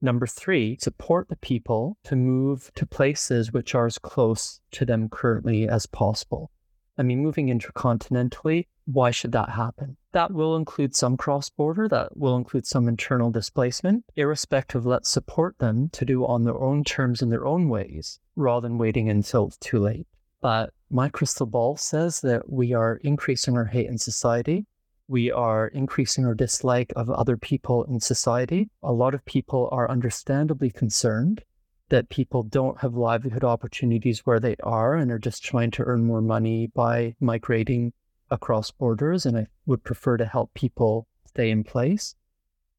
[0.00, 5.10] Number three, support the people to move to places which are as close to them
[5.10, 6.50] currently as possible.
[6.96, 9.98] I mean, moving intercontinentally, why should that happen?
[10.12, 14.04] That will include some cross border, that will include some internal displacement.
[14.16, 18.68] Irrespective, let's support them to do on their own terms in their own ways rather
[18.68, 20.06] than waiting until it's too late.
[20.44, 24.66] But my crystal ball says that we are increasing our hate in society.
[25.08, 28.68] We are increasing our dislike of other people in society.
[28.82, 31.42] A lot of people are understandably concerned
[31.88, 36.04] that people don't have livelihood opportunities where they are and are just trying to earn
[36.04, 37.94] more money by migrating
[38.30, 39.24] across borders.
[39.24, 42.16] And I would prefer to help people stay in place.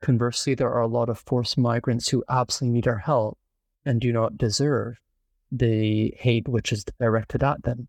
[0.03, 3.39] Conversely, there are a lot of forced migrants who absolutely need our help
[3.83, 4.99] and do not deserve
[5.57, 7.87] the hate which is directed at them.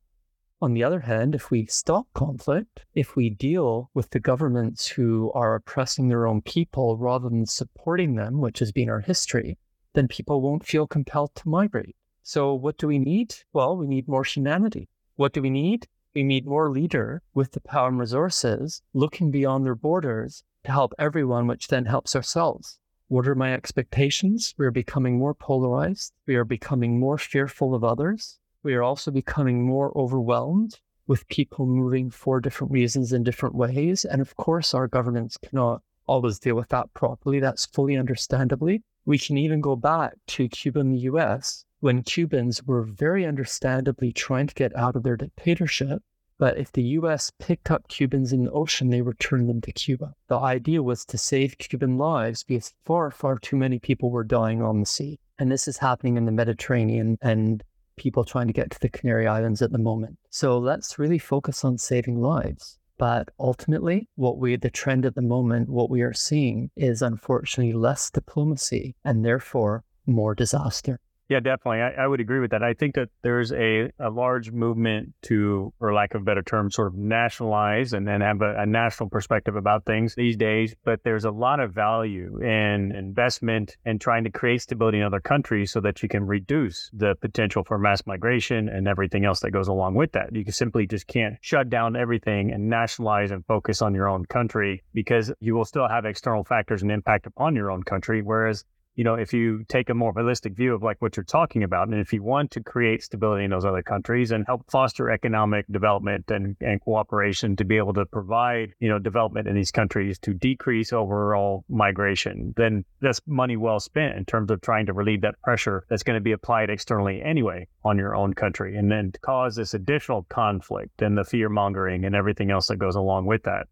[0.62, 5.30] On the other hand, if we stop conflict, if we deal with the governments who
[5.32, 9.58] are oppressing their own people rather than supporting them, which has been our history,
[9.92, 11.96] then people won't feel compelled to migrate.
[12.22, 13.34] So, what do we need?
[13.52, 14.88] Well, we need more humanity.
[15.16, 15.88] What do we need?
[16.14, 20.94] We need more leader with the power and resources looking beyond their borders to help
[20.98, 22.78] everyone, which then helps ourselves.
[23.08, 24.52] What are my expectations?
[24.58, 26.12] We are becoming more polarized.
[26.26, 28.40] We are becoming more fearful of others.
[28.64, 34.04] We are also becoming more overwhelmed with people moving for different reasons in different ways.
[34.04, 37.38] And of course, our governments cannot always deal with that properly.
[37.38, 38.82] That's fully understandably.
[39.04, 44.12] We can even go back to Cuba and the US when Cubans were very understandably
[44.12, 46.02] trying to get out of their dictatorship.
[46.38, 50.14] But if the US picked up Cubans in the ocean, they returned them to Cuba.
[50.28, 54.62] The idea was to save Cuban lives because far, far too many people were dying
[54.62, 55.18] on the sea.
[55.38, 57.62] And this is happening in the Mediterranean and
[57.96, 60.18] people trying to get to the Canary Islands at the moment.
[60.30, 62.78] So let's really focus on saving lives.
[62.98, 67.74] But ultimately, what we, the trend at the moment, what we are seeing is unfortunately
[67.74, 71.00] less diplomacy and therefore more disaster.
[71.28, 71.80] Yeah, definitely.
[71.82, 72.62] I, I, would agree with that.
[72.62, 76.86] I think that there's a, a large movement to, or lack of better term, sort
[76.86, 80.76] of nationalize and then have a, a, national perspective about things these days.
[80.84, 85.20] But there's a lot of value in investment and trying to create stability in other
[85.20, 89.50] countries so that you can reduce the potential for mass migration and everything else that
[89.50, 90.32] goes along with that.
[90.32, 94.84] You simply just can't shut down everything and nationalize and focus on your own country
[94.94, 98.22] because you will still have external factors and impact upon your own country.
[98.22, 98.64] Whereas
[98.96, 101.88] you know, if you take a more holistic view of like what you're talking about,
[101.88, 105.66] and if you want to create stability in those other countries and help foster economic
[105.70, 110.18] development and, and cooperation to be able to provide, you know, development in these countries
[110.18, 115.20] to decrease overall migration, then that's money well spent in terms of trying to relieve
[115.20, 119.12] that pressure that's going to be applied externally anyway on your own country and then
[119.20, 123.42] cause this additional conflict and the fear mongering and everything else that goes along with
[123.42, 123.68] that.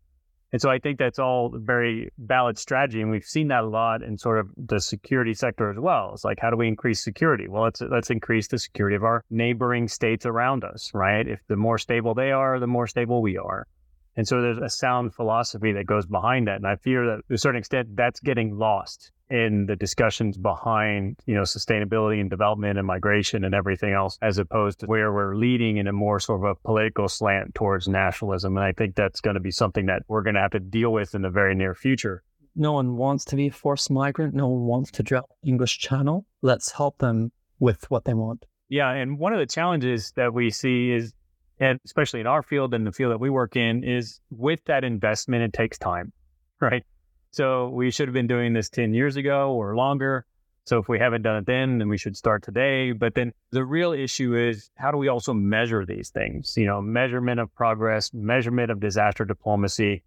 [0.55, 3.03] And so I think that's all very valid strategy.
[3.03, 6.12] And we've seen that a lot in sort of the security sector as well.
[6.14, 7.49] It's like, how do we increase security?
[7.49, 11.27] Well, let's, let's increase the security of our neighboring states around us, right?
[11.27, 13.67] If the more stable they are, the more stable we are.
[14.16, 16.57] And so there's a sound philosophy that goes behind that.
[16.57, 21.18] And I fear that to a certain extent, that's getting lost in the discussions behind,
[21.27, 25.35] you know, sustainability and development and migration and everything else, as opposed to where we're
[25.35, 28.57] leading in a more sort of a political slant towards nationalism.
[28.57, 30.92] And I think that's going to be something that we're going to have to deal
[30.92, 32.22] with in the very near future.
[32.55, 34.35] No one wants to be a forced migrant.
[34.35, 36.24] No one wants to drown English Channel.
[36.42, 38.44] Let's help them with what they want.
[38.68, 38.90] Yeah.
[38.90, 41.12] And one of the challenges that we see is,
[41.61, 44.85] and especially in our field and the field that we work in, is with that
[44.85, 46.12] investment, it takes time,
[46.61, 46.85] right?
[47.31, 50.25] So we should have been doing this 10 years ago or longer.
[50.67, 52.93] So if we haven't done it then, then we should start today.
[52.93, 56.55] But then the real issue is how do we also measure these things?
[56.57, 60.03] You know, measurement of progress, measurement of disaster diplomacy,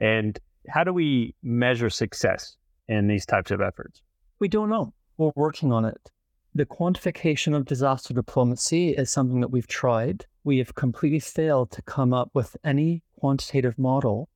[0.00, 2.56] and how do we measure success
[2.88, 4.00] in these types of efforts?
[4.38, 4.94] We don't know.
[5.16, 6.10] We're working on it.
[6.54, 10.26] The quantification of disaster diplomacy is something that we've tried.
[10.44, 14.28] We have completely failed to come up with any quantitative model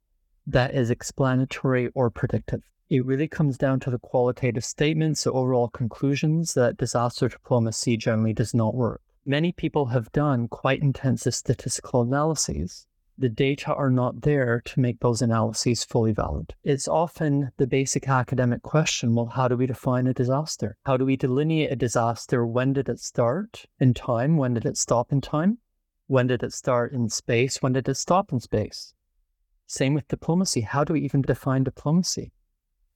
[0.46, 2.62] that is explanatory or predictive.
[2.90, 8.34] It really comes down to the qualitative statements, the overall conclusions that disaster diplomacy generally
[8.34, 9.00] does not work.
[9.24, 12.86] Many people have done quite intensive statistical analyses.
[13.18, 16.54] The data are not there to make those analyses fully valid.
[16.64, 20.76] It's often the basic academic question well, how do we define a disaster?
[20.86, 22.46] How do we delineate a disaster?
[22.46, 24.36] When did it start in time?
[24.36, 25.58] When did it stop in time?
[26.06, 27.62] When did it start in space?
[27.62, 28.94] When did it stop in space?
[29.66, 30.62] Same with diplomacy.
[30.62, 32.32] How do we even define diplomacy?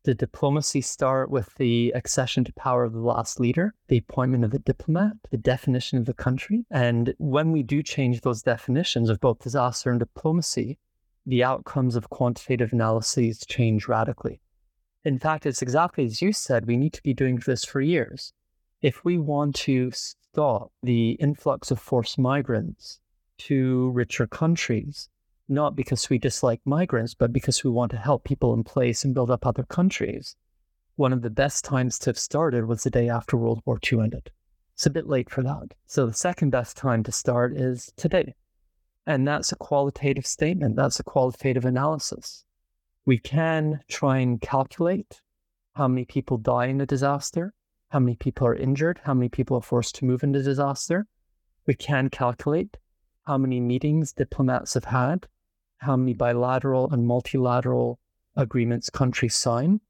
[0.06, 4.52] Did diplomacy start with the accession to power of the last leader, the appointment of
[4.52, 6.64] the diplomat, the definition of the country?
[6.70, 10.78] And when we do change those definitions of both disaster and diplomacy,
[11.26, 14.40] the outcomes of quantitative analyses change radically.
[15.04, 18.32] In fact, it's exactly as you said, we need to be doing this for years.
[18.82, 23.00] If we want to stop the influx of forced migrants
[23.38, 25.08] to richer countries,
[25.48, 29.14] not because we dislike migrants, but because we want to help people in place and
[29.14, 30.36] build up other countries.
[30.96, 34.00] One of the best times to have started was the day after World War II
[34.00, 34.30] ended.
[34.74, 35.74] It's a bit late for that.
[35.86, 38.34] So the second best time to start is today.
[39.06, 40.76] And that's a qualitative statement.
[40.76, 42.44] That's a qualitative analysis.
[43.04, 45.20] We can try and calculate
[45.74, 47.54] how many people die in a disaster,
[47.90, 51.06] how many people are injured, how many people are forced to move in into disaster.
[51.66, 52.76] We can calculate
[53.26, 55.26] how many meetings diplomats have had,
[55.78, 57.98] how many bilateral and multilateral
[58.36, 59.80] agreements countries sign.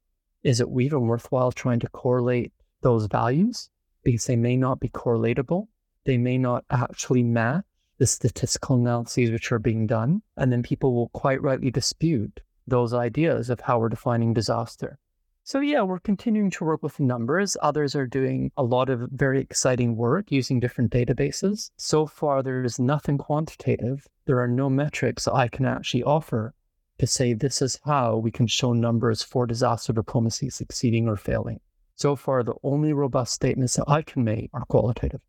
[0.43, 3.69] Is it even worthwhile trying to correlate those values?
[4.03, 5.67] Because they may not be correlatable.
[6.05, 7.65] They may not actually match
[7.97, 10.21] the statistical analyses which are being done.
[10.37, 14.99] And then people will quite rightly dispute those ideas of how we're defining disaster.
[15.47, 17.55] So, yeah, we're continuing to work with numbers.
[17.61, 21.71] Others are doing a lot of very exciting work using different databases.
[21.77, 24.05] So far, there is nothing quantitative.
[24.25, 26.53] There are no metrics I can actually offer
[26.99, 31.61] to say this is how we can show numbers for disaster diplomacy succeeding or failing.
[31.95, 35.21] So far, the only robust statements that I can make are qualitative.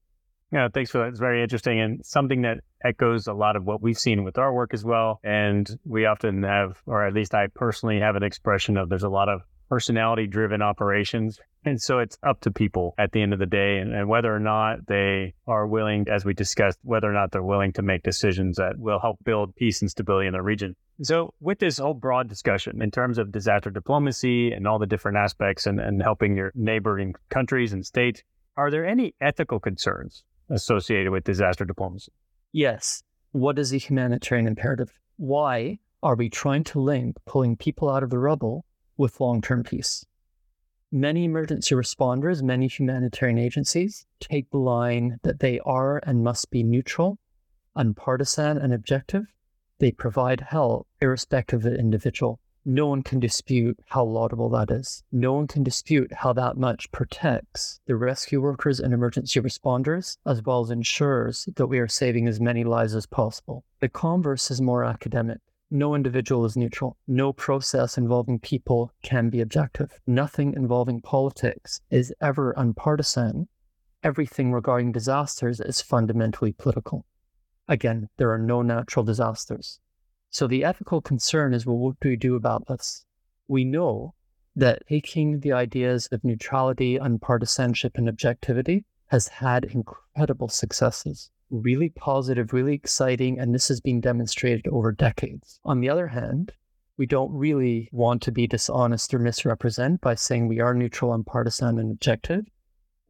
[0.50, 1.10] Yeah, thanks for that.
[1.10, 4.52] It's very interesting and something that echoes a lot of what we've seen with our
[4.52, 5.20] work as well.
[5.22, 9.08] And we often have, or at least I personally have an expression of there's a
[9.08, 11.38] lot of personality driven operations.
[11.64, 14.34] And so it's up to people at the end of the day and, and, whether
[14.34, 18.02] or not they are willing, as we discussed, whether or not they're willing to make
[18.02, 20.76] decisions that will help build peace and stability in the region.
[21.02, 25.18] So, with this whole broad discussion in terms of disaster diplomacy and all the different
[25.18, 28.22] aspects and, and helping your neighboring countries and states,
[28.56, 32.12] are there any ethical concerns associated with disaster diplomacy?
[32.52, 33.02] Yes.
[33.32, 34.92] What is the humanitarian imperative?
[35.16, 38.64] Why are we trying to link pulling people out of the rubble
[38.98, 40.04] with long term peace?
[40.92, 46.62] Many emergency responders, many humanitarian agencies take the line that they are and must be
[46.62, 47.18] neutral,
[47.74, 49.24] unpartisan, and objective.
[49.78, 55.02] They provide help irrespective of the individual no one can dispute how laudable that is.
[55.10, 60.42] No one can dispute how that much protects the rescue workers and emergency responders, as
[60.42, 63.64] well as ensures that we are saving as many lives as possible.
[63.80, 65.38] The converse is more academic.
[65.70, 66.96] No individual is neutral.
[67.06, 70.00] No process involving people can be objective.
[70.06, 73.48] Nothing involving politics is ever unpartisan.
[74.02, 77.04] Everything regarding disasters is fundamentally political.
[77.68, 79.78] Again, there are no natural disasters.
[80.30, 83.04] So the ethical concern is well, what do we do about this?
[83.46, 84.14] We know
[84.56, 91.30] that taking the ideas of neutrality, unpartisanship, and objectivity has had incredible successes.
[91.50, 95.60] Really positive, really exciting, and this has been demonstrated over decades.
[95.64, 96.52] On the other hand,
[96.98, 101.24] we don't really want to be dishonest or misrepresent by saying we are neutral, and
[101.24, 102.44] partisan and objective.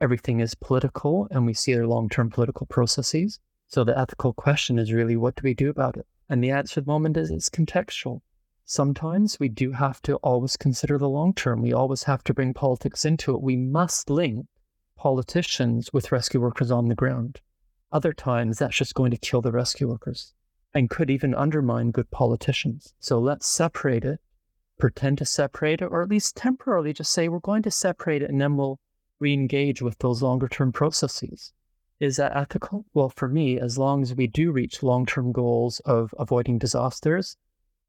[0.00, 3.40] Everything is political, and we see their long term political processes.
[3.66, 6.06] So the ethical question is really what do we do about it?
[6.28, 8.20] And the answer at the moment is it's contextual.
[8.64, 11.62] Sometimes we do have to always consider the long term.
[11.62, 13.42] We always have to bring politics into it.
[13.42, 14.46] We must link
[14.96, 17.40] politicians with rescue workers on the ground.
[17.90, 20.34] Other times, that's just going to kill the rescue workers
[20.74, 22.92] and could even undermine good politicians.
[23.00, 24.20] So let's separate it,
[24.78, 28.30] pretend to separate it, or at least temporarily just say we're going to separate it
[28.30, 28.78] and then we'll
[29.20, 31.52] re engage with those longer term processes.
[31.98, 32.84] Is that ethical?
[32.94, 37.36] Well, for me, as long as we do reach long term goals of avoiding disasters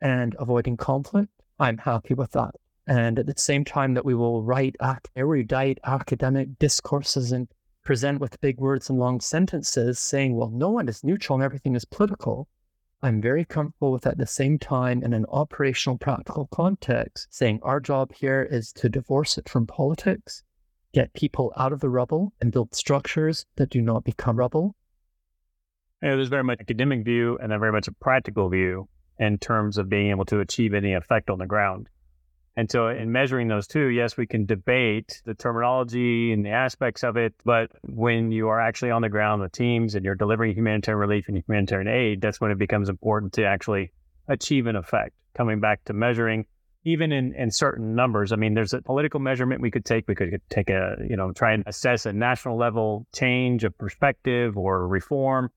[0.02, 2.56] and avoiding conflict, I'm happy with that.
[2.88, 4.76] And at the same time that we will write
[5.16, 7.48] erudite academic discourses and
[7.84, 11.76] present with big words and long sentences saying, well, no one is neutral and everything
[11.76, 12.48] is political,
[13.02, 17.80] I'm very comfortable with at the same time in an operational practical context saying our
[17.80, 20.44] job here is to divorce it from politics
[20.94, 24.76] get people out of the rubble and build structures that do not become rubble.
[26.02, 28.88] Yeah, there's very much academic view and then very much a practical view
[29.18, 31.88] in terms of being able to achieve any effect on the ground.
[32.60, 37.06] And so, in measuring those two, yes, we can debate the terminology and the aspects
[37.06, 37.34] of it.
[37.45, 41.30] But when you are actually on the ground with teams and you're delivering humanitarian relief
[41.30, 43.93] and humanitarian aid, that's when it becomes important to actually
[44.28, 45.13] achieve an effect.
[45.36, 46.48] Coming back to measuring
[46.84, 48.34] even in, in certain numbers.
[48.34, 50.10] I mean, there's a political measurement we could take.
[50.10, 54.58] We could take a, you know, try and assess a national level change of perspective
[54.58, 55.50] or reform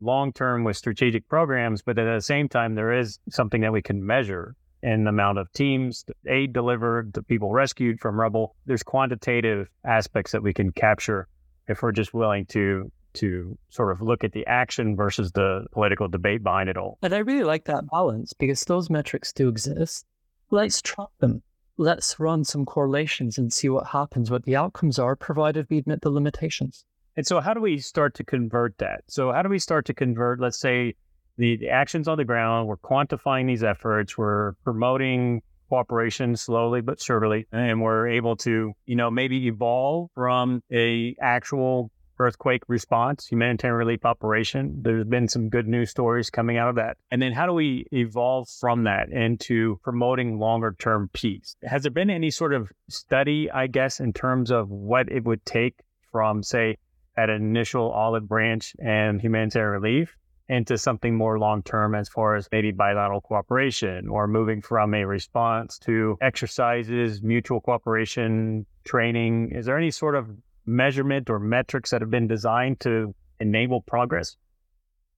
[0.00, 1.82] long term with strategic programs.
[1.82, 5.38] But at the same time, there is something that we can measure in the amount
[5.38, 8.54] of teams, aid delivered, the people rescued from rubble.
[8.66, 11.26] There's quantitative aspects that we can capture
[11.66, 16.08] if we're just willing to to sort of look at the action versus the political
[16.08, 16.98] debate behind it all.
[17.00, 20.04] And I really like that balance because those metrics do exist
[20.50, 21.42] let's track them.
[21.76, 26.02] Let's run some correlations and see what happens, what the outcomes are, provided we admit
[26.02, 26.84] the limitations.
[27.16, 29.04] And so, how do we start to convert that?
[29.08, 30.94] So, how do we start to convert, let's say,
[31.36, 32.68] the, the actions on the ground?
[32.68, 38.96] We're quantifying these efforts, we're promoting cooperation slowly but surely, and we're able to, you
[38.96, 44.80] know, maybe evolve from a actual earthquake response, humanitarian relief operation.
[44.82, 46.96] There's been some good news stories coming out of that.
[47.10, 51.56] And then how do we evolve from that into promoting longer term peace?
[51.64, 55.44] Has there been any sort of study, I guess, in terms of what it would
[55.44, 55.74] take
[56.12, 56.76] from, say,
[57.16, 60.16] that initial olive branch and humanitarian relief
[60.48, 65.04] into something more long term as far as maybe bilateral cooperation or moving from a
[65.04, 69.50] response to exercises, mutual cooperation, training?
[69.52, 70.28] Is there any sort of
[70.66, 74.36] measurement or metrics that have been designed to enable progress?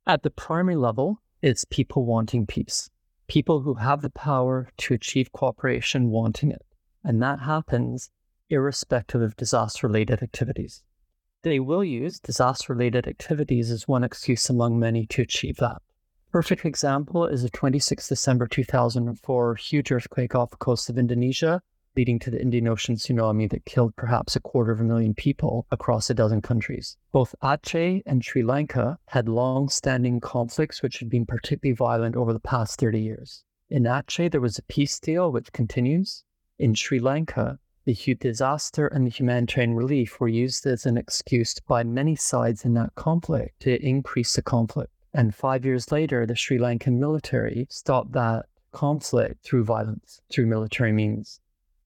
[0.06, 2.88] At the primary level, it's people wanting peace,
[3.26, 6.62] people who have the power to achieve cooperation wanting it.
[7.04, 8.10] And that happens
[8.48, 10.82] irrespective of disaster related activities.
[11.46, 15.80] They will use disaster related activities as one excuse among many to achieve that.
[16.32, 21.62] Perfect example is the 26 December 2004 huge earthquake off the coast of Indonesia
[21.96, 25.68] leading to the Indian Ocean tsunami that killed perhaps a quarter of a million people
[25.70, 26.96] across a dozen countries.
[27.12, 32.32] Both Aceh and Sri Lanka had long standing conflicts which had been particularly violent over
[32.32, 33.44] the past 30 years.
[33.70, 36.24] In Aceh, there was a peace deal which continues.
[36.58, 41.84] In Sri Lanka, the disaster and the humanitarian relief were used as an excuse by
[41.84, 44.90] many sides in that conflict to increase the conflict.
[45.14, 50.92] And five years later, the Sri Lankan military stopped that conflict through violence, through military
[50.92, 51.40] means.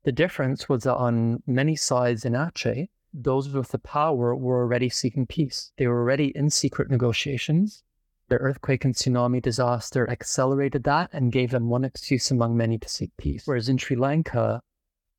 [0.05, 4.89] The difference was that on many sides in Aceh, those with the power were already
[4.89, 5.71] seeking peace.
[5.77, 7.85] They were already in secret negotiations.
[8.29, 12.89] The earthquake and tsunami disaster accelerated that and gave them one excuse among many to
[12.89, 13.43] seek peace.
[13.45, 14.63] Whereas in Sri Lanka,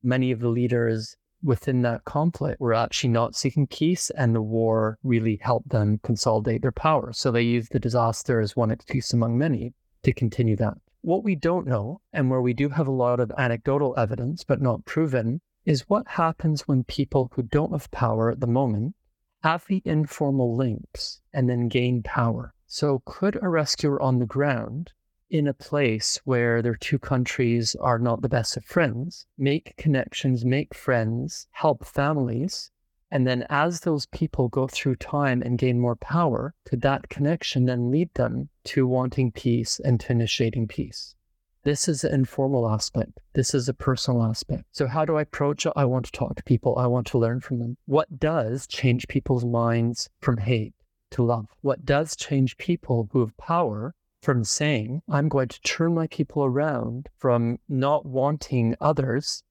[0.02, 4.98] many of the leaders within that conflict were actually not seeking peace, and the war
[5.02, 7.12] really helped them consolidate their power.
[7.12, 9.74] So they used the disaster as one excuse among many
[10.04, 10.74] to continue that.
[11.00, 14.62] What we don't know, and where we do have a lot of anecdotal evidence, but
[14.62, 18.94] not proven, is what happens when people who don't have power at the moment
[19.42, 22.54] have the informal links and then gain power.
[22.66, 24.92] So, could a rescuer on the ground
[25.32, 30.44] in a place where their two countries are not the best of friends make connections,
[30.44, 32.70] make friends, help families,
[33.10, 37.64] and then as those people go through time and gain more power, could that connection
[37.64, 41.14] then lead them to wanting peace and to initiating peace?
[41.62, 43.18] This is an informal aspect.
[43.32, 44.64] This is a personal aspect.
[44.72, 45.72] So, how do I approach it?
[45.76, 46.76] I want to talk to people.
[46.76, 47.78] I want to learn from them.
[47.86, 50.74] What does change people's minds from hate
[51.12, 51.46] to love?
[51.62, 56.44] What does change people who have power from saying, I'm going to turn my people
[56.44, 59.42] around from not wanting others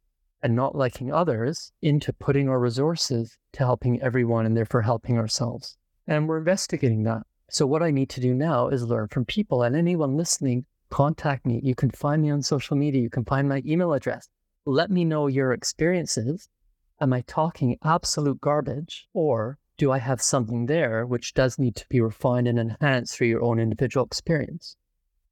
[0.42, 5.78] and not liking others into putting our resources to helping everyone and therefore helping ourselves.
[6.08, 7.24] And we're investigating that.
[7.50, 9.64] So, what I need to do now is learn from people.
[9.64, 11.60] And anyone listening, contact me.
[11.62, 13.02] You can find me on social media.
[13.02, 14.30] You can find my email address.
[14.66, 16.48] Let me know your experiences.
[17.02, 21.90] Am I talking absolute garbage or do I have something there which does need to
[21.90, 24.76] be refined and enhanced through your own individual experience?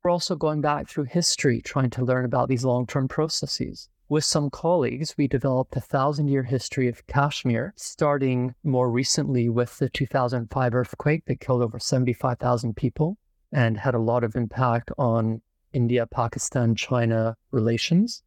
[0.02, 3.89] We're also going back through history, trying to learn about these long term processes.
[4.08, 9.78] With some colleagues, we developed a thousand year history of Kashmir, starting more recently with
[9.78, 13.20] the 2005 earthquake that killed over 75,000 people
[13.52, 15.43] and had a lot of impact on
[15.74, 18.24] India, Pakistan, China relations.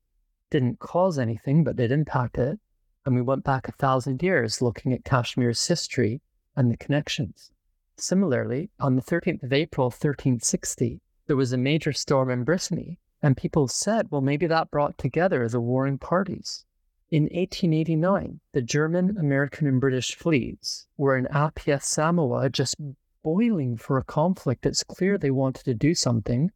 [0.53, 2.61] Didn't cause anything, but did impact it.
[3.05, 6.21] And we went back a thousand years looking at Kashmir's history
[6.57, 7.51] and the connections.
[7.97, 13.37] Similarly, on the 13th of April, 1360, there was a major storm in Brittany and
[13.37, 16.65] people said, well, maybe that brought together the warring parties.
[17.11, 22.77] In 1889, the German, American, and British fleets were in Apia, Samoa, just
[23.23, 24.67] boiling for a conflict.
[24.67, 26.51] It's clear they wanted to do something.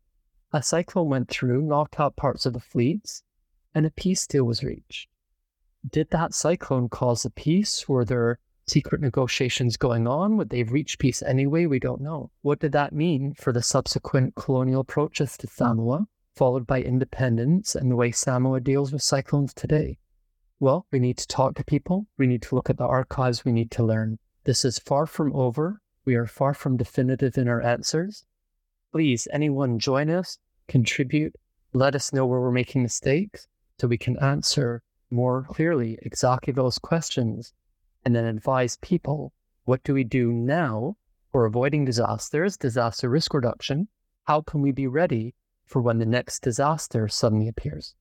[0.53, 3.23] A cyclone went through, knocked out parts of the fleets,
[3.75, 5.09] and a peace deal was reached.
[5.91, 7.89] Did that cyclone cause a peace?
[7.89, 10.37] Were there secret negotiations going on?
[10.37, 11.67] Would they reach peace anyway?
[11.67, 12.31] We don't know.
[12.43, 16.07] What did that mean for the subsequent colonial approaches to Samoa?
[16.37, 19.99] followed by independence and the way Samoa deals with cyclones today?
[20.61, 22.07] Well, we need to talk to people.
[22.19, 23.45] We need to look at the archives.
[23.45, 24.19] We need to learn.
[24.45, 25.81] This is far from over.
[26.05, 28.25] We are far from definitive in our answers.
[28.93, 31.35] Please, anyone join us, contribute,
[31.73, 33.49] let us know where we're making mistakes
[33.81, 37.53] so we can answer more clearly exactly those questions
[38.05, 39.33] and then advise people
[39.65, 40.97] what do we do now
[41.33, 43.89] for avoiding disasters, disaster risk reduction?
[44.25, 45.35] How can we be ready
[45.67, 47.95] for when the next disaster suddenly appears.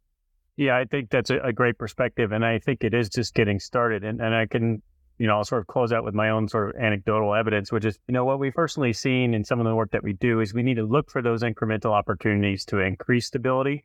[0.55, 2.31] Yeah, I think that's a, great perspective.
[2.31, 4.05] And I think it is just getting started.
[4.05, 4.81] And, and I can,
[5.17, 7.83] you know, I'll sort of close out with my own sort of anecdotal evidence, which
[7.83, 10.39] is, you know, what we've personally seen in some of the work that we do
[10.39, 13.83] is we need to look for those incremental opportunities to increase stability.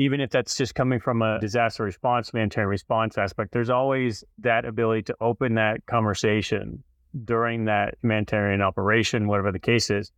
[0.00, 4.64] Even if that's just coming from a disaster response, humanitarian response aspect, there's always that
[4.64, 6.82] ability to open that conversation
[7.26, 10.10] during that humanitarian operation, whatever the case is,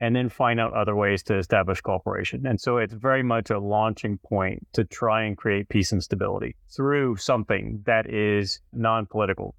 [0.00, 2.46] and then find out other ways to establish cooperation.
[2.48, 6.56] And so it's very much a launching point to try and create peace and stability
[6.74, 9.54] through something that is non political,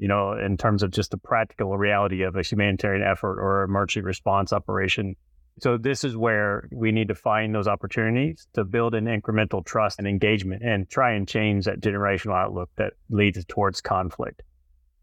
[0.00, 4.00] you know, in terms of just the practical reality of a humanitarian effort or emergency
[4.00, 5.14] response operation.
[5.58, 9.98] So this is where we need to find those opportunities to build an incremental trust
[9.98, 14.42] and engagement and try and change that generational outlook that leads towards conflict.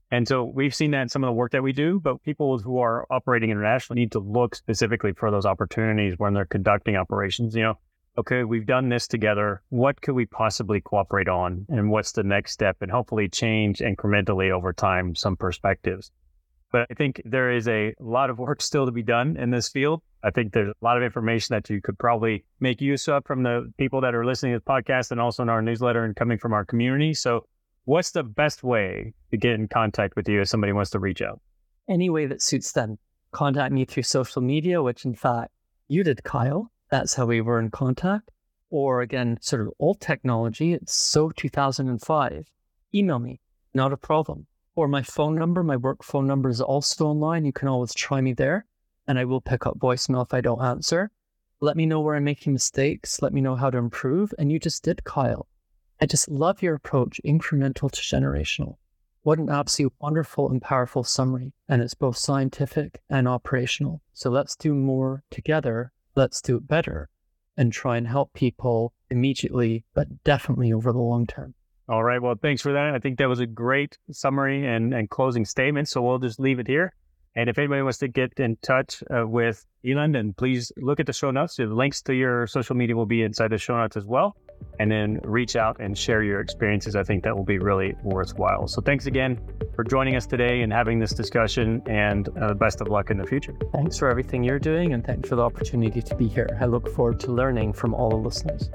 [0.10, 2.58] And so we've seen that in some of the work that we do, but people
[2.60, 7.56] who are operating internationally need to look specifically for those opportunities when they're conducting operations.
[7.56, 7.80] You know,
[8.18, 9.62] okay, we've done this together.
[9.70, 11.66] What could we possibly cooperate on?
[11.70, 12.78] And what's the next step?
[12.82, 16.10] And hopefully change incrementally over time some perspectives.
[16.72, 19.70] But I think there is a lot of work still to be done in this
[19.70, 20.01] field.
[20.24, 23.43] I think there's a lot of information that you could probably make use of from
[23.43, 26.38] the people that are listening to the podcast and also in our newsletter and coming
[26.38, 27.13] from our community.
[27.13, 27.45] So
[27.86, 31.22] what's the best way to get in contact with you if somebody wants to reach
[31.22, 31.39] out?
[31.88, 32.97] Any way that suits them.
[33.32, 35.51] Contact me through social media, which in fact
[35.88, 36.72] you did, Kyle.
[36.91, 38.32] That's how we were in contact.
[38.70, 40.74] Or again, sort of old technology.
[40.74, 42.45] It's so 2005.
[42.93, 43.39] Email me,
[43.74, 44.47] not a problem.
[44.78, 47.45] Or my phone number, my work phone number is also online.
[47.45, 48.67] You can always try me there
[49.07, 51.09] and I will pick up voicemail if I don't answer.
[51.59, 53.19] Let me know where I'm making mistakes.
[53.19, 54.36] Let me know how to improve.
[54.38, 55.47] And you just did, Kyle.
[55.99, 58.75] I just love your approach, incremental to generational.
[59.23, 61.53] What an absolute wonderful and powerful summary.
[61.67, 64.03] And it's both scientific and operational.
[64.13, 65.91] So let's do more together.
[66.13, 67.09] Let's do it better
[67.57, 71.55] and try and help people immediately, but definitely over the long term.
[71.90, 72.22] All right.
[72.22, 72.94] Well, thanks for that.
[72.94, 75.88] I think that was a great summary and, and closing statement.
[75.88, 76.94] So we'll just leave it here.
[77.36, 81.06] And if anybody wants to get in touch uh, with Ilan, then please look at
[81.06, 81.58] the show notes.
[81.58, 84.36] The links to your social media will be inside the show notes as well.
[84.80, 86.96] And then reach out and share your experiences.
[86.96, 88.68] I think that will be really worthwhile.
[88.68, 89.40] So thanks again
[89.76, 91.84] for joining us today and having this discussion.
[91.86, 93.56] And uh, best of luck in the future.
[93.72, 96.50] Thanks for everything you're doing, and thanks for the opportunity to be here.
[96.60, 98.72] I look forward to learning from all the listeners.